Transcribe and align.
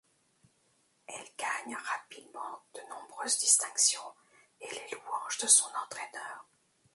Elle 1.05 1.27
gagne 1.37 1.75
rapidement 1.75 2.63
de 2.73 2.81
nombreuses 2.89 3.37
distinctions 3.37 4.15
et 4.59 4.67
les 4.73 4.89
louanges 4.95 5.37
de 5.37 5.45
son 5.45 5.67
entraîneur. 5.75 6.47